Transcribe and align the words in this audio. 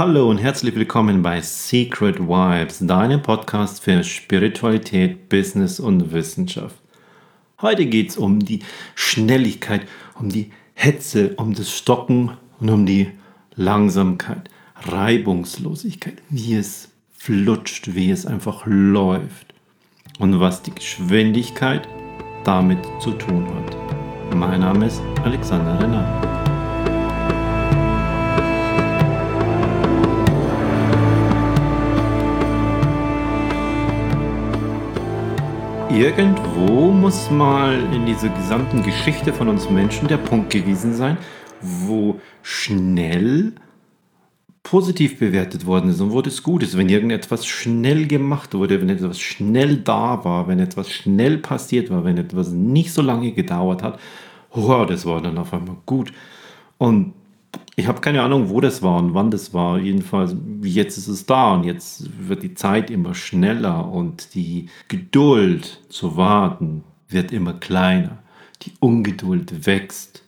Hallo 0.00 0.30
und 0.30 0.38
herzlich 0.38 0.74
willkommen 0.76 1.20
bei 1.20 1.42
Secret 1.42 2.20
Vibes, 2.20 2.78
deinem 2.78 3.20
Podcast 3.20 3.84
für 3.84 4.02
Spiritualität, 4.02 5.28
Business 5.28 5.78
und 5.78 6.10
Wissenschaft. 6.10 6.76
Heute 7.60 7.84
geht 7.84 8.08
es 8.08 8.16
um 8.16 8.38
die 8.38 8.60
Schnelligkeit, 8.94 9.82
um 10.18 10.30
die 10.30 10.52
Hetze, 10.72 11.34
um 11.36 11.52
das 11.52 11.70
Stocken 11.70 12.30
und 12.60 12.70
um 12.70 12.86
die 12.86 13.10
Langsamkeit, 13.56 14.48
Reibungslosigkeit, 14.84 16.16
wie 16.30 16.54
es 16.54 16.88
flutscht, 17.12 17.94
wie 17.94 18.10
es 18.10 18.24
einfach 18.24 18.62
läuft 18.64 19.52
und 20.18 20.40
was 20.40 20.62
die 20.62 20.74
Geschwindigkeit 20.74 21.86
damit 22.44 22.78
zu 23.00 23.10
tun 23.10 23.46
hat. 23.54 24.34
Mein 24.34 24.60
Name 24.60 24.86
ist 24.86 25.02
Alexander 25.24 25.78
Renner. 25.78 26.29
Irgendwo 35.92 36.92
muss 36.92 37.32
mal 37.32 37.74
in 37.92 38.06
dieser 38.06 38.28
gesamten 38.28 38.84
Geschichte 38.84 39.32
von 39.32 39.48
uns 39.48 39.68
Menschen 39.68 40.06
der 40.06 40.18
Punkt 40.18 40.50
gewesen 40.50 40.94
sein, 40.94 41.18
wo 41.60 42.20
schnell 42.42 43.54
positiv 44.62 45.18
bewertet 45.18 45.66
worden 45.66 45.90
ist 45.90 46.00
und 46.00 46.12
wo 46.12 46.22
das 46.22 46.44
gut 46.44 46.62
ist, 46.62 46.76
wenn 46.76 46.88
irgendetwas 46.88 47.44
schnell 47.44 48.06
gemacht 48.06 48.54
wurde, 48.54 48.80
wenn 48.80 48.88
etwas 48.88 49.18
schnell 49.18 49.78
da 49.78 50.24
war, 50.24 50.46
wenn 50.46 50.60
etwas 50.60 50.90
schnell 50.90 51.38
passiert 51.38 51.90
war, 51.90 52.04
wenn 52.04 52.18
etwas 52.18 52.50
nicht 52.50 52.92
so 52.92 53.02
lange 53.02 53.32
gedauert 53.32 53.82
hat, 53.82 53.98
wow, 54.52 54.86
das 54.86 55.04
war 55.06 55.20
dann 55.20 55.38
auf 55.38 55.52
einmal 55.52 55.76
gut. 55.86 56.12
Und 56.78 57.14
ich 57.76 57.86
habe 57.86 58.00
keine 58.00 58.22
Ahnung, 58.22 58.50
wo 58.50 58.60
das 58.60 58.82
war 58.82 58.98
und 58.98 59.14
wann 59.14 59.30
das 59.30 59.54
war. 59.54 59.78
Jedenfalls, 59.78 60.36
jetzt 60.62 60.98
ist 60.98 61.08
es 61.08 61.26
da 61.26 61.54
und 61.54 61.64
jetzt 61.64 62.10
wird 62.28 62.42
die 62.42 62.54
Zeit 62.54 62.90
immer 62.90 63.14
schneller 63.14 63.90
und 63.90 64.34
die 64.34 64.66
Geduld 64.88 65.80
zu 65.88 66.16
warten 66.16 66.84
wird 67.08 67.32
immer 67.32 67.54
kleiner. 67.54 68.18
Die 68.62 68.72
Ungeduld 68.80 69.66
wächst. 69.66 70.22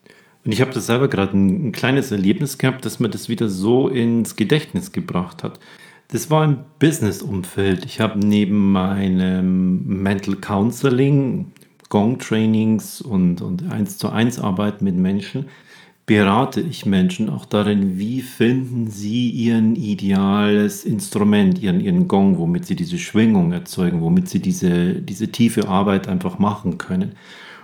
Und 0.44 0.52
ich 0.52 0.60
habe 0.60 0.72
das 0.72 0.86
selber 0.86 1.08
gerade 1.08 1.36
ein, 1.36 1.68
ein, 1.68 1.72
kleines 1.72 2.10
Erlebnis 2.10 2.58
gehabt, 2.58 2.84
dass 2.84 2.98
mir 2.98 3.08
das 3.08 3.28
wieder 3.28 3.48
so 3.48 3.88
ins 3.88 4.34
Gedächtnis 4.36 4.90
gebracht 4.92 5.42
hat. 5.42 5.60
Das 6.08 6.30
war 6.30 6.44
im 6.44 6.58
Business-Umfeld. 6.78 7.84
Ich 7.84 8.00
habe 8.00 8.18
neben 8.18 8.72
meinem 8.72 10.02
Mental 10.02 10.36
Counseling, 10.36 11.52
Gong-Trainings 11.90 13.00
und, 13.02 13.40
und 13.40 13.70
1 13.70 13.98
zu 13.98 14.10
1 14.10 14.38
Arbeit 14.38 14.82
mit 14.82 14.96
Menschen, 14.96 15.46
berate 16.12 16.60
ich 16.60 16.84
Menschen 16.84 17.30
auch 17.30 17.46
darin, 17.46 17.98
wie 17.98 18.20
finden 18.20 18.90
sie 18.90 19.30
ihren 19.30 19.76
ideales 19.76 20.84
Instrument, 20.84 21.62
ihren, 21.62 21.80
ihren 21.80 22.06
Gong, 22.06 22.36
womit 22.36 22.66
sie 22.66 22.76
diese 22.76 22.98
Schwingung 22.98 23.50
erzeugen, 23.52 24.02
womit 24.02 24.28
sie 24.28 24.40
diese, 24.40 24.92
diese 24.92 25.28
tiefe 25.28 25.68
Arbeit 25.68 26.08
einfach 26.08 26.38
machen 26.38 26.76
können. 26.76 27.12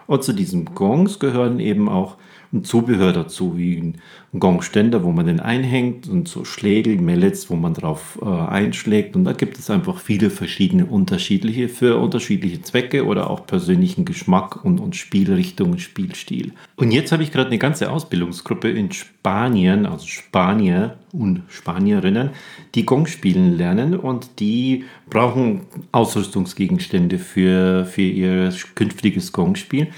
Und 0.06 0.24
zu 0.24 0.32
diesen 0.32 0.64
Gongs 0.74 1.18
gehören 1.18 1.60
eben 1.60 1.90
auch 1.90 2.16
ein 2.52 2.64
Zubehör 2.64 3.12
dazu, 3.12 3.58
wie 3.58 3.76
ein 3.76 4.00
Gongständer, 4.38 5.04
wo 5.04 5.12
man 5.12 5.26
den 5.26 5.40
einhängt 5.40 6.08
und 6.08 6.28
so 6.28 6.44
Schlägel, 6.44 7.00
Mallets, 7.00 7.50
wo 7.50 7.56
man 7.56 7.74
drauf 7.74 8.18
äh, 8.22 8.26
einschlägt. 8.26 9.16
Und 9.16 9.24
da 9.24 9.32
gibt 9.32 9.58
es 9.58 9.70
einfach 9.70 9.98
viele 9.98 10.30
verschiedene 10.30 10.86
unterschiedliche 10.86 11.68
für 11.68 11.98
unterschiedliche 11.98 12.62
Zwecke 12.62 13.06
oder 13.06 13.30
auch 13.30 13.46
persönlichen 13.46 14.04
Geschmack 14.04 14.64
und, 14.64 14.80
und 14.80 14.96
Spielrichtung 14.96 15.72
und 15.72 15.80
Spielstil. 15.80 16.52
Und 16.76 16.90
jetzt 16.90 17.12
habe 17.12 17.22
ich 17.22 17.32
gerade 17.32 17.48
eine 17.48 17.58
ganze 17.58 17.90
Ausbildungsgruppe 17.90 18.70
in 18.70 18.92
Spanien, 18.92 19.86
also 19.86 20.06
Spanier 20.06 20.98
und 21.12 21.42
Spanierinnen, 21.48 22.30
die 22.74 22.84
Gong 22.84 23.06
spielen 23.06 23.56
lernen 23.56 23.96
und 23.96 24.40
die 24.40 24.84
brauchen 25.08 25.62
Ausrüstungsgegenstände 25.92 27.18
für, 27.18 27.84
für 27.86 28.02
ihr 28.02 28.52
künftiges 28.74 29.32
Gongspiel. 29.32 29.88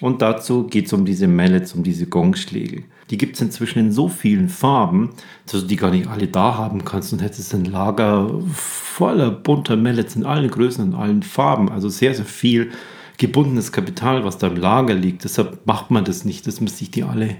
Und 0.00 0.22
dazu 0.22 0.64
geht 0.64 0.86
es 0.86 0.92
um 0.92 1.04
diese 1.04 1.26
Mallets, 1.26 1.74
um 1.74 1.82
diese 1.82 2.06
Gongschläge. 2.06 2.84
Die 3.10 3.18
gibt 3.18 3.34
es 3.34 3.42
inzwischen 3.42 3.80
in 3.80 3.92
so 3.92 4.08
vielen 4.08 4.48
Farben, 4.48 5.10
dass 5.46 5.62
du 5.62 5.66
die 5.66 5.76
gar 5.76 5.90
nicht 5.90 6.06
alle 6.06 6.28
da 6.28 6.56
haben 6.56 6.84
kannst 6.84 7.12
und 7.12 7.22
hättest 7.22 7.52
ein 7.54 7.64
Lager 7.64 8.40
voller 8.52 9.30
bunter 9.30 9.76
Mallets 9.76 10.14
in 10.14 10.24
allen 10.24 10.50
Größen 10.50 10.84
und 10.84 10.94
allen 10.94 11.22
Farben. 11.22 11.70
Also 11.70 11.88
sehr, 11.88 12.14
sehr 12.14 12.26
viel 12.26 12.70
gebundenes 13.16 13.72
Kapital, 13.72 14.24
was 14.24 14.38
da 14.38 14.46
im 14.46 14.56
Lager 14.56 14.94
liegt. 14.94 15.24
Deshalb 15.24 15.66
macht 15.66 15.90
man 15.90 16.04
das 16.04 16.24
nicht, 16.24 16.46
dass 16.46 16.60
man 16.60 16.68
sich 16.68 16.90
die 16.90 17.02
alle 17.02 17.36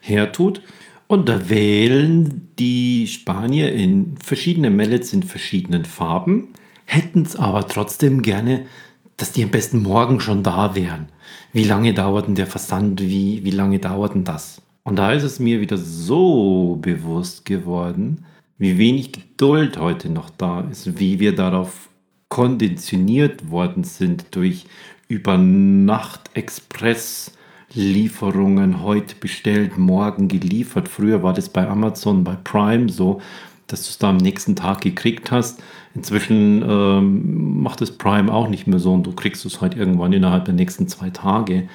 hertut. 0.00 0.60
Und 1.06 1.28
da 1.28 1.48
wählen 1.48 2.48
die 2.58 3.06
Spanier 3.06 3.72
in 3.72 4.16
verschiedene 4.22 4.70
Mallets 4.70 5.12
in 5.12 5.22
verschiedenen 5.22 5.84
Farben, 5.84 6.48
hätten 6.84 7.22
es 7.22 7.36
aber 7.36 7.66
trotzdem 7.68 8.22
gerne 8.22 8.66
dass 9.22 9.30
die 9.30 9.44
am 9.44 9.50
besten 9.50 9.82
morgen 9.82 10.18
schon 10.18 10.42
da 10.42 10.74
wären. 10.74 11.08
Wie 11.52 11.64
lange 11.64 11.94
dauert 11.94 12.26
denn 12.26 12.34
der 12.34 12.46
Versand? 12.46 13.00
Wie, 13.00 13.44
wie 13.44 13.50
lange 13.50 13.78
dauert 13.78 14.14
denn 14.14 14.24
das? 14.24 14.62
Und 14.84 14.96
da 14.96 15.12
ist 15.12 15.22
es 15.22 15.38
mir 15.38 15.60
wieder 15.60 15.76
so 15.76 16.78
bewusst 16.80 17.44
geworden, 17.44 18.24
wie 18.58 18.78
wenig 18.78 19.12
Geduld 19.12 19.78
heute 19.78 20.08
noch 20.10 20.30
da 20.30 20.60
ist, 20.62 20.98
wie 20.98 21.20
wir 21.20 21.34
darauf 21.34 21.88
konditioniert 22.28 23.50
worden 23.50 23.84
sind 23.84 24.26
durch 24.30 24.66
über 25.08 25.36
Nacht 25.36 26.30
Express 26.34 27.32
Lieferungen 27.74 28.82
heute 28.82 29.14
bestellt, 29.16 29.78
morgen 29.78 30.28
geliefert. 30.28 30.88
Früher 30.88 31.22
war 31.22 31.32
das 31.32 31.48
bei 31.48 31.66
Amazon, 31.66 32.24
bei 32.24 32.36
Prime 32.44 32.88
so, 32.88 33.20
dass 33.66 33.84
du 33.84 33.90
es 33.90 33.98
da 33.98 34.10
am 34.10 34.18
nächsten 34.18 34.56
Tag 34.56 34.82
gekriegt 34.82 35.30
hast. 35.30 35.62
Inzwischen 35.94 36.64
ähm, 36.66 37.62
macht 37.62 37.82
es 37.82 37.96
Prime 37.98 38.32
auch 38.32 38.48
nicht 38.48 38.66
mehr 38.66 38.78
so 38.78 38.94
und 38.94 39.06
du 39.06 39.12
kriegst 39.12 39.44
es 39.44 39.60
halt 39.60 39.76
irgendwann 39.76 40.12
innerhalb 40.12 40.46
der 40.46 40.54
nächsten 40.54 40.88
zwei 40.88 41.10
Tage. 41.10 41.68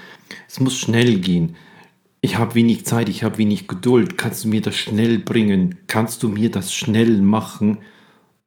Es 0.47 0.59
muss 0.59 0.78
schnell 0.78 1.19
gehen. 1.19 1.55
Ich 2.22 2.38
habe 2.38 2.56
wenig 2.56 2.85
Zeit, 2.85 3.09
ich 3.09 3.23
habe 3.23 3.38
wenig 3.38 3.67
Geduld. 3.67 4.17
Kannst 4.17 4.44
du 4.44 4.47
mir 4.47 4.61
das 4.61 4.75
schnell 4.75 5.19
bringen? 5.19 5.75
Kannst 5.85 6.23
du 6.23 6.29
mir 6.29 6.50
das 6.50 6.73
schnell 6.73 7.22
machen? 7.22 7.77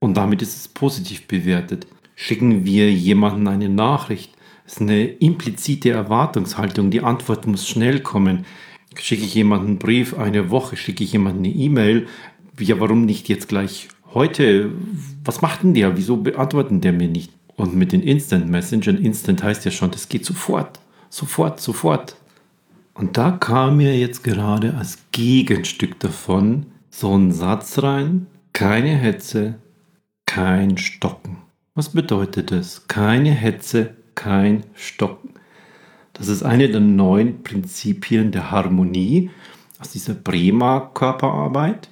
Und 0.00 0.16
damit 0.16 0.42
ist 0.42 0.56
es 0.56 0.68
positiv 0.68 1.28
bewertet. 1.28 1.86
Schicken 2.16 2.64
wir 2.64 2.92
jemanden 2.92 3.46
eine 3.46 3.68
Nachricht. 3.68 4.34
Das 4.64 4.74
ist 4.74 4.80
eine 4.82 5.04
implizite 5.04 5.90
Erwartungshaltung. 5.90 6.90
Die 6.90 7.02
Antwort 7.02 7.46
muss 7.46 7.68
schnell 7.68 8.00
kommen. 8.00 8.44
Schicke 8.98 9.24
ich 9.24 9.34
jemanden 9.34 9.66
einen 9.68 9.78
Brief 9.78 10.18
eine 10.18 10.50
Woche, 10.50 10.76
schicke 10.76 11.04
ich 11.04 11.12
jemanden 11.12 11.44
eine 11.44 11.54
E-Mail. 11.54 12.08
Ja, 12.58 12.80
warum 12.80 13.04
nicht 13.04 13.28
jetzt 13.28 13.48
gleich 13.48 13.88
heute, 14.12 14.72
was 15.24 15.42
macht 15.42 15.62
denn 15.62 15.74
der? 15.74 15.96
Wieso 15.96 16.16
beantworten 16.16 16.80
der 16.80 16.92
mir 16.92 17.08
nicht? 17.08 17.32
Und 17.56 17.74
mit 17.74 17.92
den 17.92 18.02
Instant 18.02 18.48
Messengern, 18.48 18.96
Instant 18.96 19.42
heißt 19.42 19.64
ja 19.64 19.70
schon, 19.70 19.90
das 19.90 20.08
geht 20.08 20.24
sofort, 20.24 20.80
sofort, 21.10 21.60
sofort. 21.60 22.16
Und 22.94 23.16
da 23.16 23.32
kam 23.32 23.76
mir 23.76 23.98
jetzt 23.98 24.24
gerade 24.24 24.74
als 24.74 24.98
Gegenstück 25.12 26.00
davon 26.00 26.66
so 26.90 27.16
ein 27.16 27.32
Satz 27.32 27.82
rein, 27.82 28.26
keine 28.52 28.96
Hetze, 28.96 29.56
kein 30.26 30.78
Stocken. 30.78 31.38
Was 31.74 31.90
bedeutet 31.90 32.50
das? 32.50 32.88
Keine 32.88 33.30
Hetze, 33.30 33.94
kein 34.14 34.64
Stocken. 34.74 35.30
Das 36.12 36.28
ist 36.28 36.42
eine 36.42 36.68
der 36.68 36.80
neuen 36.80 37.42
Prinzipien 37.42 38.32
der 38.32 38.50
Harmonie 38.50 39.30
aus 39.78 39.90
dieser 39.90 40.14
Bremer 40.14 40.90
Körperarbeit. 40.92 41.88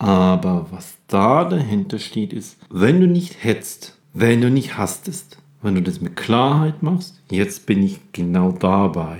Aber 0.00 0.66
was 0.70 0.96
da 1.08 1.44
dahinter 1.44 1.98
steht, 1.98 2.32
ist, 2.32 2.56
wenn 2.70 3.02
du 3.02 3.06
nicht 3.06 3.44
hetzt, 3.44 3.98
wenn 4.14 4.40
du 4.40 4.50
nicht 4.50 4.78
hastest, 4.78 5.36
wenn 5.60 5.74
du 5.74 5.82
das 5.82 6.00
mit 6.00 6.16
Klarheit 6.16 6.82
machst, 6.82 7.20
jetzt 7.30 7.66
bin 7.66 7.82
ich 7.82 8.00
genau 8.12 8.50
dabei. 8.50 9.18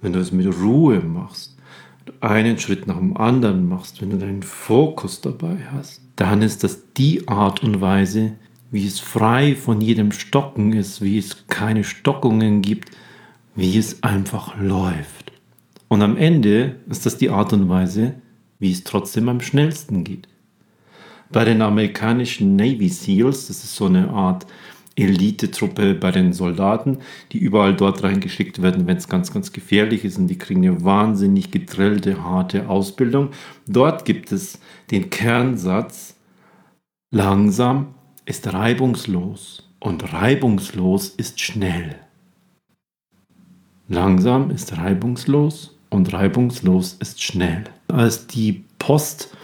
Wenn 0.00 0.12
du 0.12 0.20
es 0.20 0.30
mit 0.30 0.46
Ruhe 0.46 1.00
machst, 1.00 1.56
einen 2.20 2.60
Schritt 2.60 2.86
nach 2.86 2.98
dem 2.98 3.16
anderen 3.16 3.68
machst, 3.68 4.00
wenn 4.00 4.10
du 4.10 4.18
deinen 4.18 4.44
Fokus 4.44 5.20
dabei 5.20 5.56
hast, 5.72 6.00
dann 6.14 6.42
ist 6.42 6.62
das 6.62 6.92
die 6.96 7.26
Art 7.26 7.64
und 7.64 7.80
Weise, 7.80 8.34
wie 8.70 8.86
es 8.86 9.00
frei 9.00 9.56
von 9.56 9.80
jedem 9.80 10.12
Stocken 10.12 10.74
ist, 10.74 11.02
wie 11.02 11.18
es 11.18 11.48
keine 11.48 11.82
Stockungen 11.82 12.62
gibt, 12.62 12.92
wie 13.56 13.76
es 13.76 14.04
einfach 14.04 14.56
läuft. 14.60 15.32
Und 15.88 16.02
am 16.02 16.16
Ende 16.16 16.76
ist 16.88 17.04
das 17.04 17.18
die 17.18 17.30
Art 17.30 17.52
und 17.52 17.68
Weise, 17.68 18.14
wie 18.58 18.72
es 18.72 18.84
trotzdem 18.84 19.28
am 19.28 19.40
schnellsten 19.40 20.04
geht. 20.04 20.28
Bei 21.30 21.44
den 21.44 21.62
amerikanischen 21.62 22.56
Navy 22.56 22.88
SEALs, 22.88 23.48
das 23.48 23.64
ist 23.64 23.76
so 23.76 23.86
eine 23.86 24.08
Art 24.08 24.46
Elitetruppe 24.98 25.94
bei 25.94 26.10
den 26.10 26.32
Soldaten, 26.32 26.98
die 27.32 27.38
überall 27.38 27.74
dort 27.74 28.02
reingeschickt 28.02 28.62
werden, 28.62 28.86
wenn 28.86 28.96
es 28.96 29.08
ganz, 29.08 29.32
ganz 29.32 29.52
gefährlich 29.52 30.04
ist 30.04 30.18
und 30.18 30.26
die 30.26 30.38
kriegen 30.38 30.66
eine 30.66 30.84
wahnsinnig 30.84 31.50
gedrillte, 31.50 32.24
harte 32.24 32.68
Ausbildung. 32.68 33.30
Dort 33.66 34.04
gibt 34.04 34.32
es 34.32 34.58
den 34.90 35.10
Kernsatz, 35.10 36.16
langsam 37.10 37.94
ist 38.24 38.52
reibungslos 38.52 39.70
und 39.78 40.12
reibungslos 40.12 41.08
ist 41.10 41.40
schnell. 41.40 41.96
Langsam 43.86 44.50
ist 44.50 44.76
reibungslos 44.76 45.78
und 45.90 46.12
reibungslos 46.12 46.94
ist 46.94 47.22
schnell. 47.22 47.64
Als 47.88 48.26
die 48.26 48.64
Post 48.78 49.36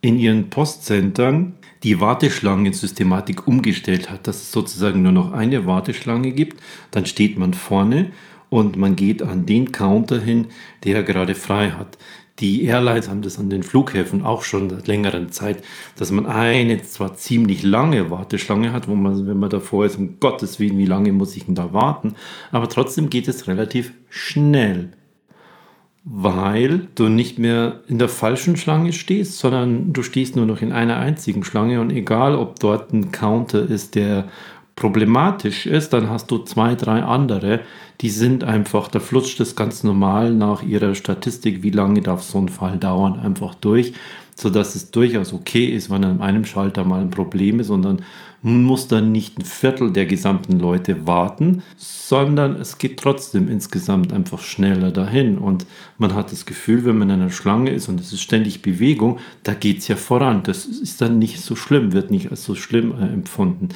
in 0.00 0.18
ihren 0.18 0.50
Postcentern 0.50 1.54
die 1.82 2.00
Warteschlangensystematik 2.00 3.46
umgestellt 3.46 4.10
hat, 4.10 4.26
dass 4.26 4.36
es 4.36 4.52
sozusagen 4.52 5.02
nur 5.02 5.12
noch 5.12 5.32
eine 5.32 5.66
Warteschlange 5.66 6.32
gibt. 6.32 6.60
Dann 6.90 7.06
steht 7.06 7.38
man 7.38 7.54
vorne 7.54 8.12
und 8.48 8.76
man 8.76 8.96
geht 8.96 9.22
an 9.22 9.46
den 9.46 9.72
Counter 9.72 10.20
hin, 10.20 10.46
der 10.84 11.02
gerade 11.02 11.34
frei 11.34 11.70
hat. 11.70 11.98
Die 12.38 12.64
Airlines 12.64 13.08
haben 13.08 13.22
das 13.22 13.38
an 13.38 13.48
den 13.48 13.62
Flughäfen 13.62 14.22
auch 14.22 14.42
schon 14.42 14.68
seit 14.68 14.86
längerer 14.86 15.28
Zeit, 15.28 15.64
dass 15.96 16.10
man 16.10 16.26
eine 16.26 16.82
zwar 16.82 17.14
ziemlich 17.16 17.62
lange 17.62 18.10
Warteschlange 18.10 18.72
hat, 18.72 18.88
wo 18.88 18.94
man, 18.94 19.26
wenn 19.26 19.38
man 19.38 19.48
davor 19.48 19.86
ist, 19.86 19.96
um 19.96 20.20
Gottes 20.20 20.60
Willen, 20.60 20.76
wie 20.76 20.84
lange 20.84 21.12
muss 21.12 21.34
ich 21.34 21.46
denn 21.46 21.54
da 21.54 21.72
warten, 21.72 22.14
aber 22.52 22.68
trotzdem 22.68 23.08
geht 23.08 23.26
es 23.26 23.48
relativ 23.48 23.94
schnell, 24.10 24.90
weil 26.08 26.86
du 26.94 27.08
nicht 27.08 27.40
mehr 27.40 27.80
in 27.88 27.98
der 27.98 28.08
falschen 28.08 28.56
Schlange 28.56 28.92
stehst, 28.92 29.38
sondern 29.40 29.92
du 29.92 30.04
stehst 30.04 30.36
nur 30.36 30.46
noch 30.46 30.62
in 30.62 30.70
einer 30.70 30.98
einzigen 30.98 31.42
Schlange. 31.42 31.80
Und 31.80 31.90
egal, 31.90 32.36
ob 32.36 32.60
dort 32.60 32.92
ein 32.92 33.10
Counter 33.10 33.68
ist, 33.68 33.96
der 33.96 34.28
problematisch 34.76 35.66
ist, 35.66 35.92
dann 35.92 36.08
hast 36.08 36.30
du 36.30 36.38
zwei, 36.38 36.76
drei 36.76 37.02
andere, 37.02 37.60
die 38.02 38.10
sind 38.10 38.44
einfach, 38.44 38.86
da 38.86 39.00
flutscht 39.00 39.40
es 39.40 39.56
ganz 39.56 39.82
normal 39.82 40.32
nach 40.32 40.62
ihrer 40.62 40.94
Statistik, 40.94 41.64
wie 41.64 41.70
lange 41.70 42.02
darf 42.02 42.22
so 42.22 42.38
ein 42.38 42.50
Fall 42.50 42.78
dauern, 42.78 43.18
einfach 43.18 43.56
durch, 43.56 43.92
sodass 44.36 44.74
es 44.74 44.90
durchaus 44.90 45.32
okay 45.32 45.64
ist, 45.66 45.90
wenn 45.90 46.04
an 46.04 46.20
einem 46.20 46.44
Schalter 46.44 46.84
mal 46.84 47.00
ein 47.00 47.10
Problem 47.10 47.58
ist 47.58 47.70
und 47.70 47.82
dann 47.82 48.02
muss 48.42 48.86
dann 48.86 49.10
nicht 49.10 49.38
ein 49.38 49.44
Viertel 49.44 49.92
der 49.92 50.04
gesamten 50.04 50.60
Leute 50.60 51.06
warten, 51.06 51.62
sondern 51.76 52.56
es 52.56 52.78
geht 52.78 52.98
trotzdem 52.98 53.48
insgesamt 53.48 54.12
einfach 54.12 54.40
schneller 54.40 54.92
dahin 54.92 55.38
und 55.38 55.66
man 55.98 56.14
hat 56.14 56.30
das 56.30 56.44
Gefühl, 56.44 56.84
wenn 56.84 56.98
man 56.98 57.08
in 57.08 57.22
einer 57.22 57.30
Schlange 57.30 57.70
ist 57.70 57.88
und 57.88 57.98
es 57.98 58.12
ist 58.12 58.20
ständig 58.20 58.60
Bewegung, 58.60 59.18
da 59.42 59.54
geht 59.54 59.78
es 59.78 59.88
ja 59.88 59.96
voran. 59.96 60.42
Das 60.44 60.66
ist 60.66 61.00
dann 61.00 61.18
nicht 61.18 61.40
so 61.40 61.56
schlimm, 61.56 61.92
wird 61.92 62.10
nicht 62.10 62.30
als 62.30 62.44
so 62.44 62.54
schlimm 62.54 62.92
äh, 62.92 63.06
empfunden. 63.06 63.70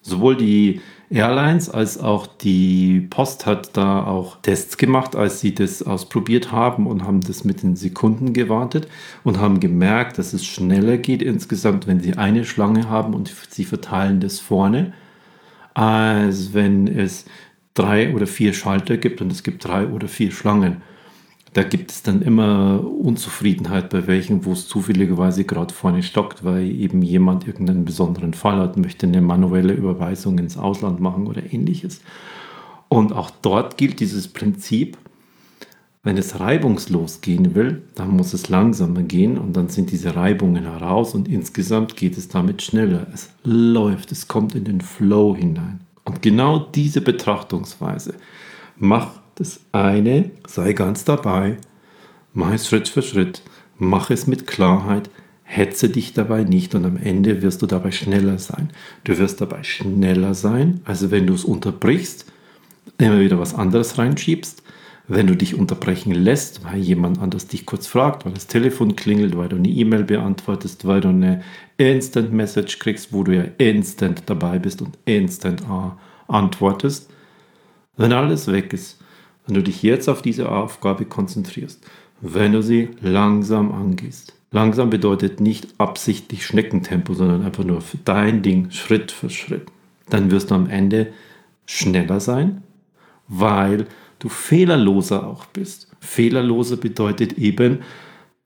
Sowohl 0.00 0.36
die 0.36 0.80
Airlines 1.10 1.70
als 1.70 1.98
auch 1.98 2.26
die 2.26 3.00
Post 3.08 3.46
hat 3.46 3.76
da 3.76 4.04
auch 4.04 4.36
Tests 4.42 4.76
gemacht, 4.76 5.16
als 5.16 5.40
sie 5.40 5.54
das 5.54 5.82
ausprobiert 5.82 6.52
haben 6.52 6.86
und 6.86 7.04
haben 7.04 7.22
das 7.22 7.44
mit 7.44 7.62
den 7.62 7.76
Sekunden 7.76 8.34
gewartet 8.34 8.88
und 9.24 9.38
haben 9.38 9.58
gemerkt, 9.58 10.18
dass 10.18 10.34
es 10.34 10.44
schneller 10.44 10.98
geht 10.98 11.22
insgesamt, 11.22 11.86
wenn 11.86 12.00
sie 12.00 12.14
eine 12.14 12.44
Schlange 12.44 12.90
haben 12.90 13.14
und 13.14 13.32
sie 13.48 13.64
verteilen 13.64 14.20
das 14.20 14.38
vorne, 14.38 14.92
als 15.72 16.52
wenn 16.52 16.86
es 16.86 17.24
drei 17.72 18.14
oder 18.14 18.26
vier 18.26 18.52
Schalter 18.52 18.98
gibt 18.98 19.22
und 19.22 19.32
es 19.32 19.42
gibt 19.42 19.64
drei 19.64 19.86
oder 19.86 20.08
vier 20.08 20.30
Schlangen 20.30 20.82
da 21.54 21.62
gibt 21.62 21.90
es 21.90 22.02
dann 22.02 22.22
immer 22.22 22.84
Unzufriedenheit 22.84 23.90
bei 23.90 24.06
welchen, 24.06 24.44
wo 24.44 24.52
es 24.52 24.68
zufälligerweise 24.68 25.44
gerade 25.44 25.72
vorne 25.72 26.02
stockt, 26.02 26.44
weil 26.44 26.70
eben 26.70 27.02
jemand 27.02 27.46
irgendeinen 27.46 27.84
besonderen 27.84 28.34
Fall 28.34 28.58
hat, 28.58 28.76
möchte 28.76 29.06
eine 29.06 29.20
manuelle 29.20 29.72
Überweisung 29.72 30.38
ins 30.38 30.56
Ausland 30.58 31.00
machen 31.00 31.26
oder 31.26 31.52
ähnliches. 31.52 32.00
Und 32.88 33.12
auch 33.12 33.30
dort 33.42 33.76
gilt 33.76 34.00
dieses 34.00 34.28
Prinzip, 34.28 34.98
wenn 36.02 36.16
es 36.16 36.38
reibungslos 36.40 37.20
gehen 37.20 37.54
will, 37.54 37.82
dann 37.94 38.10
muss 38.10 38.32
es 38.32 38.48
langsamer 38.48 39.02
gehen 39.02 39.36
und 39.36 39.56
dann 39.56 39.68
sind 39.68 39.90
diese 39.90 40.16
Reibungen 40.16 40.64
heraus 40.64 41.14
und 41.14 41.28
insgesamt 41.28 41.96
geht 41.96 42.16
es 42.16 42.28
damit 42.28 42.62
schneller. 42.62 43.06
Es 43.12 43.30
läuft, 43.44 44.12
es 44.12 44.28
kommt 44.28 44.54
in 44.54 44.64
den 44.64 44.80
Flow 44.80 45.36
hinein. 45.36 45.80
Und 46.04 46.22
genau 46.22 46.60
diese 46.60 47.00
Betrachtungsweise 47.00 48.14
macht 48.78 49.20
das 49.38 49.60
eine, 49.72 50.30
sei 50.46 50.72
ganz 50.72 51.04
dabei, 51.04 51.56
mach 52.32 52.52
es 52.52 52.68
Schritt 52.68 52.88
für 52.88 53.02
Schritt, 53.02 53.42
mach 53.78 54.10
es 54.10 54.26
mit 54.26 54.46
Klarheit, 54.46 55.10
hetze 55.44 55.88
dich 55.88 56.12
dabei 56.12 56.44
nicht 56.44 56.74
und 56.74 56.84
am 56.84 56.96
Ende 56.96 57.40
wirst 57.40 57.62
du 57.62 57.66
dabei 57.66 57.90
schneller 57.90 58.38
sein. 58.38 58.70
Du 59.04 59.16
wirst 59.16 59.40
dabei 59.40 59.62
schneller 59.62 60.34
sein, 60.34 60.80
also 60.84 61.10
wenn 61.10 61.26
du 61.26 61.34
es 61.34 61.44
unterbrichst, 61.44 62.26
immer 62.98 63.20
wieder 63.20 63.38
was 63.38 63.54
anderes 63.54 63.96
reinschiebst, 63.96 64.62
wenn 65.06 65.26
du 65.26 65.36
dich 65.36 65.54
unterbrechen 65.54 66.12
lässt, 66.12 66.64
weil 66.64 66.80
jemand 66.80 67.18
anders 67.18 67.46
dich 67.46 67.64
kurz 67.64 67.86
fragt, 67.86 68.26
weil 68.26 68.34
das 68.34 68.46
Telefon 68.46 68.94
klingelt, 68.94 69.38
weil 69.38 69.48
du 69.48 69.56
eine 69.56 69.68
E-Mail 69.68 70.04
beantwortest, 70.04 70.86
weil 70.86 71.00
du 71.00 71.08
eine 71.08 71.42
Instant 71.78 72.32
Message 72.32 72.78
kriegst, 72.78 73.12
wo 73.12 73.24
du 73.24 73.34
ja 73.34 73.44
instant 73.56 74.24
dabei 74.26 74.58
bist 74.58 74.82
und 74.82 74.98
instant 75.06 75.62
antwortest. 76.26 77.08
Wenn 77.96 78.12
alles 78.12 78.48
weg 78.48 78.74
ist, 78.74 79.02
wenn 79.48 79.54
du 79.54 79.62
dich 79.62 79.82
jetzt 79.82 80.08
auf 80.08 80.20
diese 80.20 80.52
Aufgabe 80.52 81.06
konzentrierst, 81.06 81.82
wenn 82.20 82.52
du 82.52 82.62
sie 82.62 82.90
langsam 83.00 83.72
angehst. 83.72 84.34
Langsam 84.50 84.90
bedeutet 84.90 85.40
nicht 85.40 85.74
absichtlich 85.78 86.44
Schneckentempo, 86.44 87.14
sondern 87.14 87.42
einfach 87.42 87.64
nur 87.64 87.80
für 87.80 87.96
dein 87.96 88.42
Ding, 88.42 88.70
Schritt 88.70 89.10
für 89.10 89.30
Schritt. 89.30 89.68
Dann 90.10 90.30
wirst 90.30 90.50
du 90.50 90.54
am 90.54 90.68
Ende 90.68 91.12
schneller 91.64 92.20
sein, 92.20 92.62
weil 93.26 93.86
du 94.18 94.28
fehlerloser 94.28 95.26
auch 95.26 95.46
bist. 95.46 95.88
Fehlerloser 96.00 96.76
bedeutet 96.76 97.38
eben 97.38 97.78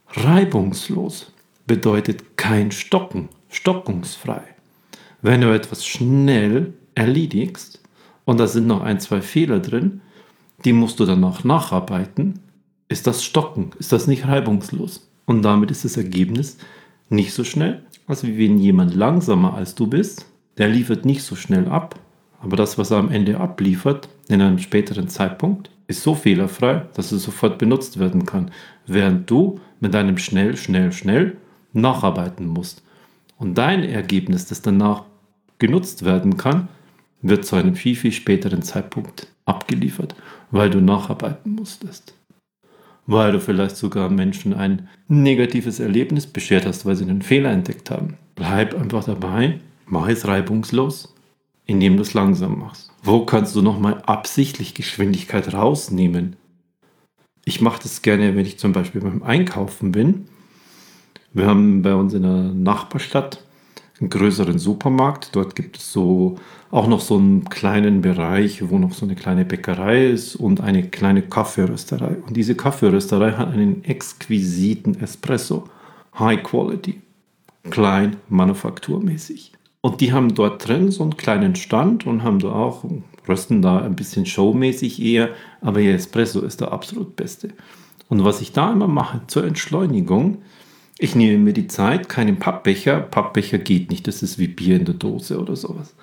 reibungslos, 0.08 1.32
bedeutet 1.66 2.37
kein 2.37 2.70
Stocken, 2.70 3.28
stockungsfrei. 3.48 4.43
Wenn 5.20 5.40
du 5.40 5.52
etwas 5.52 5.84
schnell 5.84 6.75
erledigst 6.94 7.81
und 8.25 8.38
da 8.38 8.46
sind 8.46 8.69
noch 8.69 8.82
ein, 8.82 9.00
zwei 9.00 9.20
Fehler 9.20 9.58
drin, 9.58 10.00
die 10.64 10.73
musst 10.73 11.00
du 11.00 11.05
dann 11.05 11.20
noch 11.20 11.44
nacharbeiten, 11.44 12.41
ist 12.88 13.06
das 13.06 13.25
Stocken, 13.25 13.70
ist 13.79 13.93
das 13.93 14.06
nicht 14.06 14.26
reibungslos. 14.26 15.09
Und 15.25 15.43
damit 15.43 15.70
ist 15.70 15.85
das 15.85 15.97
Ergebnis 15.97 16.59
nicht 17.09 17.32
so 17.32 17.44
schnell, 17.44 17.82
als 18.06 18.25
wenn 18.25 18.59
jemand 18.59 18.94
langsamer 18.94 19.55
als 19.55 19.75
du 19.75 19.87
bist, 19.87 20.26
der 20.59 20.69
liefert 20.69 21.05
nicht 21.05 21.23
so 21.23 21.37
schnell 21.37 21.69
ab, 21.69 21.99
aber 22.41 22.56
das, 22.56 22.76
was 22.76 22.91
er 22.91 22.99
am 22.99 23.11
Ende 23.11 23.38
abliefert, 23.38 24.09
in 24.29 24.43
einem 24.43 24.59
späteren 24.59 25.09
Zeitpunkt, 25.09 25.70
ist 25.87 26.03
so 26.03 26.14
fehlerfrei, 26.14 26.87
dass 26.94 27.12
es 27.12 27.23
sofort 27.23 27.58
benutzt 27.58 27.99
werden 27.99 28.26
kann, 28.26 28.50
während 28.87 29.31
du 29.31 29.61
mit 29.81 29.94
deinem 29.94 30.19
schnell, 30.19 30.56
schnell, 30.56 30.93
schnell 30.93 31.37
nacharbeiten 31.73 32.47
musst. 32.47 32.82
Und 33.38 33.56
dein 33.56 33.85
Ergebnis, 33.85 34.47
das 34.47 34.62
danach 34.62 35.05
genutzt 35.58 36.05
werden 36.05 36.37
kann, 36.37 36.69
wird 37.20 37.44
zu 37.44 37.56
einem 37.56 37.75
viel, 37.75 37.94
viel 37.94 38.12
späteren 38.12 38.62
Zeitpunkt 38.62 39.31
abgeliefert, 39.44 40.15
weil 40.50 40.71
du 40.71 40.81
nacharbeiten 40.81 41.55
musstest. 41.55 42.15
Weil 43.06 43.33
du 43.33 43.41
vielleicht 43.41 43.77
sogar 43.77 44.09
Menschen 44.09 44.55
ein 44.55 44.89
negatives 45.09 45.81
Erlebnis 45.81 46.27
beschert 46.27 46.67
hast, 46.67 46.87
weil 46.87 46.97
sie 46.97 47.05
einen 47.05 47.23
Fehler 47.23 47.50
entdeckt 47.50 47.91
haben. 47.91 48.17
Bleib 48.35 48.75
einfach 48.75 49.05
dabei, 49.05 49.61
mach 49.87 50.08
es 50.08 50.27
reibungslos, 50.27 51.15
indem 51.67 51.96
du 51.96 52.03
es 52.03 52.15
langsam 52.15 52.61
machst. 52.61 52.91
Wo 53.03 53.25
kannst 53.25 53.56
du 53.56 53.63
nochmal 53.63 54.03
absichtlich 54.06 54.75
Geschwindigkeit 54.75 55.53
rausnehmen? 55.53 56.37
Ich 57.44 57.61
mache 57.61 57.82
das 57.82 58.03
gerne, 58.03 58.37
wenn 58.37 58.46
ich 58.46 58.58
zum 58.58 58.72
Beispiel 58.72 59.01
beim 59.01 59.22
Einkaufen 59.22 59.91
bin. 59.91 60.29
Wir 61.32 61.46
haben 61.46 61.82
bei 61.82 61.94
uns 61.94 62.15
in 62.15 62.22
der 62.22 62.53
Nachbarstadt 62.53 63.43
einen 64.01 64.11
größeren 64.11 64.58
Supermarkt. 64.58 65.34
Dort 65.34 65.55
gibt 65.55 65.77
es 65.77 65.93
so 65.93 66.37
auch 66.70 66.87
noch 66.87 67.01
so 67.01 67.17
einen 67.17 67.44
kleinen 67.49 68.01
Bereich, 68.01 68.69
wo 68.70 68.79
noch 68.79 68.94
so 68.94 69.05
eine 69.05 69.15
kleine 69.15 69.44
Bäckerei 69.44 70.06
ist 70.06 70.37
und 70.37 70.61
eine 70.61 70.89
kleine 70.89 71.22
Kaffeerösterei. 71.22 72.17
Und 72.27 72.37
diese 72.37 72.55
Kaffeerösterei 72.55 73.32
hat 73.32 73.53
einen 73.53 73.84
exquisiten 73.84 74.99
Espresso. 75.01 75.65
High 76.19 76.43
Quality. 76.43 77.01
Klein, 77.70 78.17
manufakturmäßig. 78.29 79.53
Und 79.82 80.01
die 80.01 80.13
haben 80.13 80.34
dort 80.34 80.67
drin 80.67 80.91
so 80.91 81.03
einen 81.03 81.17
kleinen 81.17 81.56
Stand 81.56 82.06
und 82.06 82.22
haben 82.22 82.39
da 82.39 82.53
auch, 82.53 82.84
rösten 83.29 83.63
da 83.63 83.81
ein 83.81 83.96
bisschen 83.96 84.27
showmäßig 84.27 85.03
eher, 85.03 85.31
aber 85.61 85.81
ihr 85.81 85.94
Espresso 85.94 86.41
ist 86.41 86.61
der 86.61 86.72
absolut 86.72 87.17
beste. 87.17 87.49
Und 88.08 88.25
was 88.25 88.41
ich 88.41 88.53
da 88.53 88.72
immer 88.72 88.89
mache 88.89 89.22
zur 89.27 89.44
Entschleunigung, 89.44 90.39
ich 91.03 91.17
nehme 91.17 91.39
mir 91.39 91.53
die 91.53 91.67
Zeit, 91.67 92.09
keinen 92.09 92.39
Pappbecher. 92.39 93.01
Pappbecher 93.01 93.59
geht 93.59 93.91
nicht, 93.91 94.06
das 94.06 94.23
ist 94.23 94.39
wie 94.39 94.47
Bier 94.47 94.77
in 94.77 94.85
der 94.85 94.94
Dose 94.94 95.41
oder 95.41 95.56
sowas. 95.56 95.97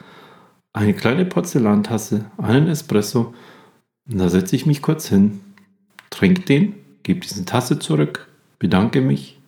Eine 0.74 0.94
kleine 0.94 1.24
Porzellantasse, 1.24 2.25
einen 2.38 2.68
Espresso. 2.68 3.34
Und 4.10 4.18
da 4.18 4.27
setze 4.27 4.58
ich 4.58 4.65
mich 4.65 4.82
kurz 4.82 5.08
hin, 5.08 5.39
trinke 6.10 6.41
den, 6.41 6.75
gebe 7.03 7.22
diese 7.22 7.46
Tasse 7.46 7.79
zurück, 7.79 8.27
bedanke 8.60 9.00
mich 9.00 9.39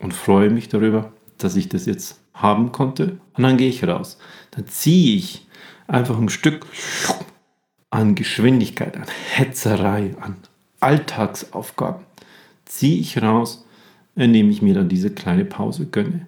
und 0.00 0.12
freue 0.12 0.50
mich 0.50 0.68
darüber, 0.68 1.12
dass 1.38 1.54
ich 1.54 1.68
das 1.68 1.86
jetzt 1.86 2.20
haben 2.34 2.72
konnte. 2.72 3.20
Und 3.34 3.44
dann 3.44 3.58
gehe 3.58 3.68
ich 3.68 3.84
raus. 3.84 4.18
Dann 4.50 4.66
ziehe 4.66 5.16
ich 5.16 5.46
einfach 5.86 6.18
ein 6.18 6.28
Stück 6.28 6.66
an 7.90 8.16
Geschwindigkeit, 8.16 8.96
an 8.96 9.06
Hetzerei, 9.34 10.16
an 10.20 10.36
Alltagsaufgaben. 10.80 12.04
Ziehe 12.64 13.00
ich 13.00 13.22
raus 13.22 13.64
indem 14.16 14.50
ich 14.50 14.62
mir 14.62 14.74
dann 14.74 14.88
diese 14.88 15.10
kleine 15.10 15.44
Pause 15.44 15.86
gönne. 15.86 16.26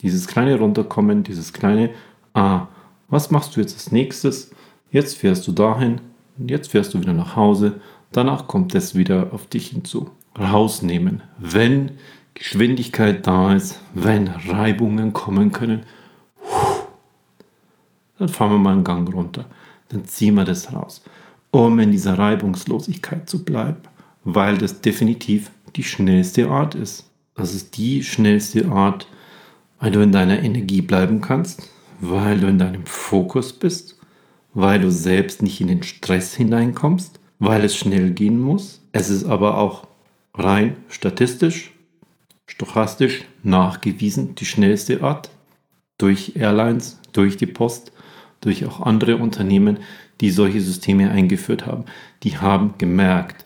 Dieses 0.00 0.26
kleine 0.26 0.58
Runterkommen, 0.58 1.22
dieses 1.22 1.52
kleine, 1.52 1.90
ah, 2.34 2.66
was 3.08 3.30
machst 3.30 3.56
du 3.56 3.60
jetzt 3.60 3.74
als 3.74 3.92
nächstes? 3.92 4.50
Jetzt 4.90 5.16
fährst 5.16 5.46
du 5.46 5.52
dahin, 5.52 6.00
jetzt 6.38 6.70
fährst 6.70 6.94
du 6.94 7.00
wieder 7.00 7.12
nach 7.12 7.36
Hause, 7.36 7.80
danach 8.10 8.48
kommt 8.48 8.74
es 8.74 8.94
wieder 8.94 9.32
auf 9.32 9.46
dich 9.46 9.68
hinzu. 9.68 10.10
Rausnehmen, 10.38 11.22
wenn 11.38 11.92
Geschwindigkeit 12.34 13.26
da 13.26 13.54
ist, 13.54 13.80
wenn 13.94 14.28
Reibungen 14.28 15.12
kommen 15.12 15.52
können, 15.52 15.82
dann 18.18 18.28
fahren 18.28 18.52
wir 18.52 18.58
mal 18.58 18.72
einen 18.72 18.84
Gang 18.84 19.12
runter. 19.12 19.44
Dann 19.88 20.04
ziehen 20.06 20.34
wir 20.34 20.44
das 20.44 20.72
raus, 20.72 21.02
um 21.50 21.78
in 21.78 21.92
dieser 21.92 22.18
Reibungslosigkeit 22.18 23.28
zu 23.28 23.44
bleiben, 23.44 23.82
weil 24.24 24.56
das 24.56 24.80
definitiv 24.80 25.50
die 25.76 25.84
schnellste 25.84 26.48
Art 26.48 26.74
ist. 26.74 27.10
Das 27.34 27.54
ist 27.54 27.76
die 27.76 28.02
schnellste 28.04 28.68
Art, 28.68 29.06
weil 29.80 29.90
du 29.90 30.00
in 30.00 30.12
deiner 30.12 30.42
Energie 30.42 30.82
bleiben 30.82 31.20
kannst, 31.20 31.70
weil 32.00 32.40
du 32.40 32.46
in 32.46 32.58
deinem 32.58 32.84
Fokus 32.84 33.52
bist, 33.52 33.98
weil 34.54 34.80
du 34.80 34.90
selbst 34.90 35.42
nicht 35.42 35.60
in 35.60 35.68
den 35.68 35.82
Stress 35.82 36.34
hineinkommst, 36.34 37.18
weil 37.38 37.64
es 37.64 37.76
schnell 37.76 38.10
gehen 38.10 38.38
muss. 38.38 38.80
Es 38.92 39.08
ist 39.08 39.24
aber 39.24 39.58
auch 39.58 39.86
rein 40.34 40.76
statistisch, 40.88 41.72
stochastisch 42.46 43.24
nachgewiesen 43.42 44.34
die 44.34 44.44
schnellste 44.44 45.02
Art 45.02 45.30
durch 45.98 46.36
Airlines, 46.36 47.00
durch 47.12 47.36
die 47.36 47.46
Post, 47.46 47.92
durch 48.40 48.66
auch 48.66 48.80
andere 48.80 49.16
Unternehmen, 49.16 49.78
die 50.20 50.30
solche 50.30 50.60
Systeme 50.60 51.10
eingeführt 51.10 51.66
haben. 51.66 51.84
Die 52.22 52.38
haben 52.38 52.74
gemerkt, 52.78 53.44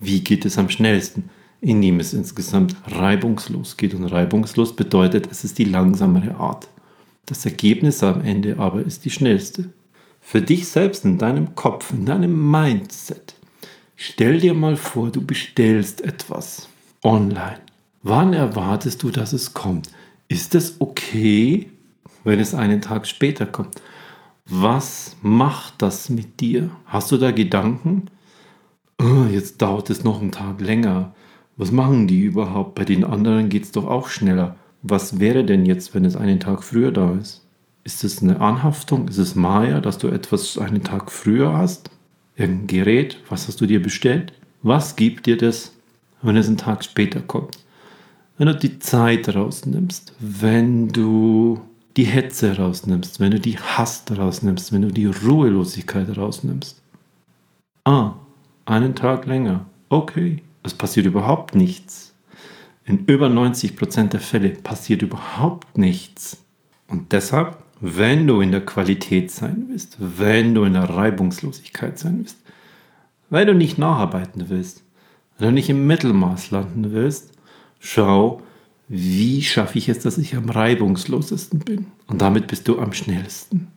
wie 0.00 0.20
geht 0.20 0.44
es 0.44 0.58
am 0.58 0.68
schnellsten, 0.68 1.30
indem 1.62 2.00
es 2.00 2.12
insgesamt 2.12 2.76
reibungslos 2.86 3.76
geht. 3.78 3.94
Und 3.94 4.04
reibungslos 4.04 4.76
bedeutet, 4.76 5.28
es 5.30 5.44
ist 5.44 5.56
die 5.58 5.64
langsamere 5.64 6.34
Art. 6.34 6.68
Das 7.24 7.46
Ergebnis 7.46 8.02
am 8.02 8.20
Ende 8.20 8.58
aber 8.58 8.82
ist 8.82 9.04
die 9.04 9.10
schnellste. 9.10 9.70
Für 10.20 10.42
dich 10.42 10.68
selbst 10.68 11.04
in 11.04 11.18
deinem 11.18 11.54
Kopf, 11.54 11.92
in 11.92 12.04
deinem 12.04 12.50
Mindset. 12.50 13.34
Stell 13.94 14.40
dir 14.40 14.54
mal 14.54 14.76
vor, 14.76 15.10
du 15.10 15.24
bestellst 15.24 16.02
etwas 16.02 16.68
online. 17.04 17.60
Wann 18.02 18.32
erwartest 18.32 19.02
du, 19.04 19.10
dass 19.10 19.32
es 19.32 19.54
kommt? 19.54 19.88
Ist 20.26 20.56
es 20.56 20.80
okay, 20.80 21.70
wenn 22.24 22.40
es 22.40 22.54
einen 22.54 22.80
Tag 22.80 23.06
später 23.06 23.46
kommt? 23.46 23.80
Was 24.46 25.16
macht 25.22 25.74
das 25.78 26.08
mit 26.08 26.40
dir? 26.40 26.70
Hast 26.86 27.12
du 27.12 27.16
da 27.16 27.30
Gedanken? 27.30 28.10
Oh, 29.00 29.26
jetzt 29.30 29.62
dauert 29.62 29.90
es 29.90 30.02
noch 30.02 30.20
einen 30.20 30.32
Tag 30.32 30.60
länger. 30.60 31.14
Was 31.62 31.70
machen 31.70 32.08
die 32.08 32.22
überhaupt? 32.22 32.74
Bei 32.74 32.84
den 32.84 33.04
anderen 33.04 33.48
geht 33.48 33.62
es 33.62 33.70
doch 33.70 33.86
auch 33.86 34.08
schneller. 34.08 34.56
Was 34.82 35.20
wäre 35.20 35.44
denn 35.44 35.64
jetzt, 35.64 35.94
wenn 35.94 36.04
es 36.04 36.16
einen 36.16 36.40
Tag 36.40 36.64
früher 36.64 36.90
da 36.90 37.12
ist? 37.12 37.46
Ist 37.84 38.02
es 38.02 38.20
eine 38.20 38.40
Anhaftung? 38.40 39.06
Ist 39.06 39.18
es 39.18 39.36
Maya, 39.36 39.80
dass 39.80 39.96
du 39.98 40.08
etwas 40.08 40.58
einen 40.58 40.82
Tag 40.82 41.12
früher 41.12 41.56
hast? 41.56 41.88
Irgendein 42.34 42.66
Gerät? 42.66 43.18
Was 43.28 43.46
hast 43.46 43.60
du 43.60 43.66
dir 43.66 43.80
bestellt? 43.80 44.32
Was 44.64 44.96
gibt 44.96 45.26
dir 45.26 45.36
das, 45.36 45.72
wenn 46.20 46.36
es 46.36 46.48
einen 46.48 46.56
Tag 46.56 46.82
später 46.82 47.20
kommt? 47.20 47.56
Wenn 48.38 48.48
du 48.48 48.56
die 48.56 48.80
Zeit 48.80 49.32
rausnimmst, 49.32 50.14
wenn 50.18 50.88
du 50.88 51.60
die 51.96 52.06
Hetze 52.06 52.56
rausnimmst, 52.56 53.20
wenn 53.20 53.30
du 53.30 53.38
die 53.38 53.56
Hass 53.56 54.02
rausnimmst, 54.10 54.72
wenn 54.72 54.82
du 54.82 54.90
die 54.90 55.06
Ruhelosigkeit 55.06 56.16
rausnimmst. 56.16 56.82
Ah, 57.84 58.14
einen 58.66 58.96
Tag 58.96 59.26
länger. 59.26 59.66
Okay, 59.90 60.42
es 60.62 60.74
passiert 60.74 61.06
überhaupt 61.06 61.54
nichts. 61.54 62.14
In 62.84 63.04
über 63.06 63.28
90% 63.28 64.08
der 64.08 64.20
Fälle 64.20 64.50
passiert 64.50 65.02
überhaupt 65.02 65.78
nichts. 65.78 66.44
Und 66.88 67.12
deshalb, 67.12 67.58
wenn 67.80 68.26
du 68.26 68.40
in 68.40 68.52
der 68.52 68.64
Qualität 68.64 69.30
sein 69.30 69.66
willst, 69.68 69.96
wenn 69.98 70.54
du 70.54 70.64
in 70.64 70.74
der 70.74 70.90
Reibungslosigkeit 70.90 71.98
sein 71.98 72.18
willst, 72.18 72.38
wenn 73.30 73.46
du 73.46 73.54
nicht 73.54 73.78
nacharbeiten 73.78 74.48
willst, 74.48 74.82
wenn 75.38 75.48
du 75.48 75.54
nicht 75.54 75.70
im 75.70 75.86
Mittelmaß 75.86 76.50
landen 76.50 76.92
willst, 76.92 77.32
schau, 77.80 78.42
wie 78.88 79.42
schaffe 79.42 79.78
ich 79.78 79.88
es, 79.88 80.00
dass 80.00 80.18
ich 80.18 80.36
am 80.36 80.50
reibungslosesten 80.50 81.60
bin? 81.60 81.86
Und 82.08 82.20
damit 82.20 82.46
bist 82.48 82.68
du 82.68 82.78
am 82.78 82.92
schnellsten. 82.92 83.68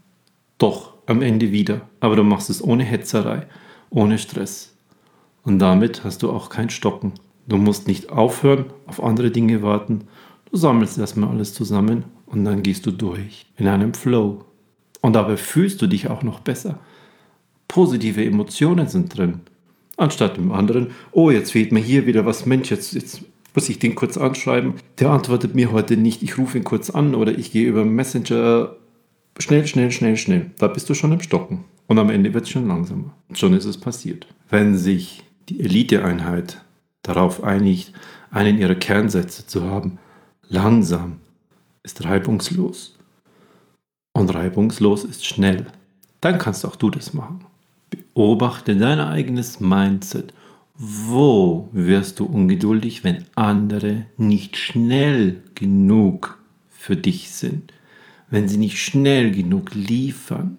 Doch, 0.58 0.94
am 1.06 1.22
Ende 1.22 1.51
wieder. 1.51 1.82
Aber 2.00 2.15
du 2.15 2.24
machst 2.24 2.50
es 2.50 2.63
ohne 2.63 2.84
Hetzerei, 2.84 3.48
ohne 3.89 4.18
Stress. 4.18 4.75
Und 5.46 5.60
damit 5.60 6.04
hast 6.04 6.24
du 6.24 6.32
auch 6.32 6.50
kein 6.50 6.70
Stocken. 6.70 7.14
Du 7.48 7.58
musst 7.58 7.88
nicht 7.88 8.10
aufhören, 8.10 8.66
auf 8.88 9.02
andere 9.02 9.32
Dinge 9.32 9.62
warten. 9.62 10.08
Du 10.52 10.58
sammelst 10.58 10.98
erstmal 10.98 11.30
alles 11.30 11.54
zusammen 11.54 12.06
und 12.25 12.44
dann 12.44 12.64
gehst 12.64 12.86
du 12.86 12.92
durch 12.92 13.46
in 13.56 13.68
einem 13.68 13.94
Flow. 13.94 14.44
Und 15.02 15.14
dabei 15.14 15.38
fühlst 15.38 15.82
du 15.82 15.88
dich 15.88 16.10
auch 16.10 16.24
noch 16.24 16.40
besser. 16.40 16.80
Positive 17.68 18.25
Emotionen 18.25 18.88
sind 18.88 19.16
drin. 19.16 19.42
Anstatt 19.98 20.38
im 20.38 20.52
anderen, 20.52 20.92
oh, 21.12 21.30
jetzt 21.30 21.52
fehlt 21.52 21.72
mir 21.72 21.80
hier 21.80 22.08
wieder 22.08 22.25
was, 22.25 22.46
Mensch, 22.46 22.72
jetzt, 22.72 22.94
jetzt 22.94 23.22
muss 23.54 23.70
ich 23.70 23.80
den 23.80 23.96
kurz 23.96 24.18
anschreiben. 24.18 24.74
Der 25.00 25.12
antwortet 25.12 25.54
mir 25.54 25.72
heute 25.72 25.96
nicht. 25.96 26.24
Ich 26.24 26.38
rufe 26.38 26.58
ihn 26.58 26.64
kurz 26.64 26.90
an 26.90 27.14
oder 27.14 27.38
ich 27.38 27.52
gehe 27.52 27.68
über 27.68 27.86
Messenger. 27.86 28.75
Schnell, 29.38 29.68
schnell, 29.68 29.92
schnell, 29.92 30.18
schnell. 30.18 30.52
Da 30.58 30.68
bist 30.68 30.90
du 30.90 30.94
schon 30.94 31.12
im 31.12 31.22
Stocken. 31.22 31.66
Und 31.88 32.00
am 32.00 32.10
Ende 32.10 32.34
wird 32.34 32.46
es 32.46 32.50
schon 32.50 32.68
langsamer. 32.68 33.14
Und 33.30 33.38
schon 33.38 33.54
ist 33.54 33.66
es 33.66 33.80
passiert. 33.80 34.28
Wenn 34.50 34.75
sich 34.78 35.25
die 35.50 35.60
Eliteeinheit 35.62 36.62
darauf 37.02 37.44
einigt, 37.44 37.94
einen 38.32 38.58
ihrer 38.58 38.75
Kernsätze 38.75 39.46
zu 39.46 39.64
haben, 39.64 40.00
langsam 40.48 41.20
ist 41.84 42.04
reibungslos 42.04 42.98
und 44.14 44.34
reibungslos 44.34 45.04
ist 45.04 45.25
schnell, 45.25 45.68
dann 46.22 46.38
kannst 46.38 46.66
auch 46.66 46.75
du 46.75 46.90
das 46.90 47.14
machen. 47.14 47.46
Beobachte 47.90 48.75
dein 48.75 49.00
eigenes 49.00 49.60
Mindset 49.60 50.34
wo 50.78 51.70
wirst 51.72 52.20
du 52.20 52.25
ungeduldig, 52.25 53.06
wenn 53.06 53.24
andere 53.36 54.08
nicht 54.18 54.58
schnell 54.58 55.42
genug 55.56 56.38
für 56.70 56.98
dich 56.98 57.32
sind? 57.32 57.72
Wenn 58.30 58.50
sie 58.50 58.58
nicht 58.58 58.78
schnell 58.78 59.32
genug 59.32 59.74
liefern? 59.74 60.58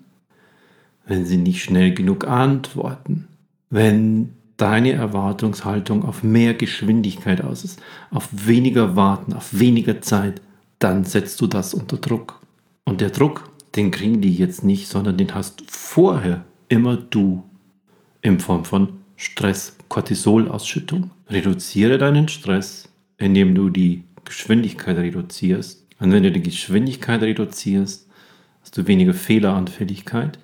Wenn 1.07 1.27
sie 1.27 1.37
nicht 1.37 1.63
schnell 1.63 1.93
genug 1.93 2.27
antworten? 2.27 3.29
Wenn 3.69 4.33
deine 4.57 4.93
Erwartungshaltung 4.93 6.05
auf 6.05 6.23
mehr 6.23 6.55
Geschwindigkeit 6.55 7.43
aus 7.43 7.65
ist, 7.65 7.81
auf 8.11 8.29
weniger 8.33 8.97
Warten, 8.97 9.33
auf 9.33 9.59
weniger 9.59 10.01
Zeit, 10.01 10.41
dann 10.79 11.05
setzt 11.05 11.41
du 11.41 11.47
das 11.47 11.75
unter 11.75 11.97
Druck. 11.97 12.41
Und 12.85 13.01
der 13.01 13.11
Druck, 13.11 13.51
den 13.75 13.91
kriegen 13.91 14.21
die 14.21 14.35
jetzt 14.35 14.65
nicht, 14.65 14.89
sondern 14.89 15.17
den 15.17 15.35
hast 15.35 15.63
vorher 15.71 16.45
immer 16.69 16.97
du 16.97 17.43
in 18.23 18.41
Form 18.41 18.65
von 18.65 18.89
Stress, 19.17 19.77
Cortisolausschüttung. 19.89 21.11
Reduziere 21.29 21.99
deinen 21.99 22.29
Stress, 22.29 22.89
indem 23.19 23.55
du 23.55 23.71
die 23.71 24.05
Geschwindigkeit 24.25 24.97
reduzierst. 24.97 25.87
Und 25.99 26.13
wenn 26.13 26.23
du 26.23 26.31
die 26.31 26.43
Geschwindigkeit 26.43 27.23
reduzierst, 27.23 28.09
hast 28.61 28.77
du 28.77 28.87
weniger 28.87 29.15
Fehleranfälligkeit, 29.15 30.39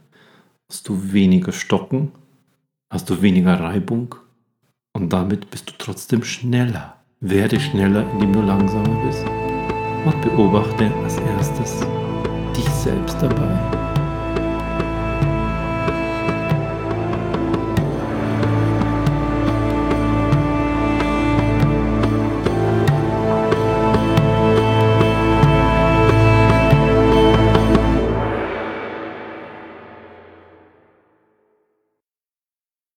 hast 0.69 0.89
du 0.89 1.13
weniger 1.13 1.53
Stocken, 1.53 2.13
hast 2.93 3.09
du 3.09 3.23
weniger 3.23 3.59
Reibung 3.59 4.15
und 4.93 5.13
damit 5.13 5.51
bist 5.51 5.71
du 5.71 5.73
trotzdem 5.79 6.23
schneller. 6.23 6.99
Werde 7.21 7.59
schneller, 7.59 8.05
indem 8.13 8.33
du 8.35 8.43
langsamer 8.43 9.05
bist. 9.07 9.25
Und 10.05 10.21
beobachte 10.21 10.93
als 11.03 11.17
erstes 11.19 11.87
dich 12.55 12.69
selbst 12.69 13.17
dabei. 13.21 13.82